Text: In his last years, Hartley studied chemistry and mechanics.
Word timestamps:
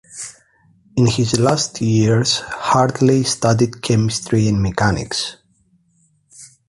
In 0.97 1.05
his 1.05 1.39
last 1.39 1.79
years, 1.79 2.39
Hartley 2.39 3.21
studied 3.23 3.83
chemistry 3.83 4.47
and 4.47 4.59
mechanics. 4.59 5.37